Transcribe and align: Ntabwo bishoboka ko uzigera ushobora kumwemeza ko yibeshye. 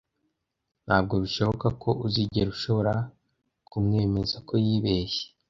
Ntabwo 0.85 1.13
bishoboka 1.23 1.67
ko 1.81 1.89
uzigera 2.05 2.49
ushobora 2.55 2.93
kumwemeza 3.71 4.35
ko 4.47 4.53
yibeshye. 4.65 5.25